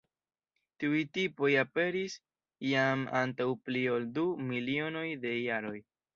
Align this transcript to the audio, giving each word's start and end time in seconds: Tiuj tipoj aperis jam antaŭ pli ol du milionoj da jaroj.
Tiuj 0.83 1.01
tipoj 1.17 1.49
aperis 1.63 2.15
jam 2.71 3.05
antaŭ 3.21 3.49
pli 3.69 3.85
ol 3.99 4.09
du 4.19 4.27
milionoj 4.49 5.07
da 5.27 5.37
jaroj. 5.39 5.79